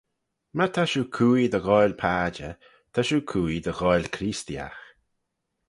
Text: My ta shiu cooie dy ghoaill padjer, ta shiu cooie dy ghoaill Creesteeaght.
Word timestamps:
My 0.57 0.67
ta 0.73 0.83
shiu 0.89 1.03
cooie 1.15 1.47
dy 1.51 1.59
ghoaill 1.65 1.95
padjer, 2.01 2.55
ta 2.93 3.01
shiu 3.05 3.19
cooie 3.31 3.63
dy 3.65 3.73
ghoaill 3.79 4.07
Creesteeaght. 4.15 4.83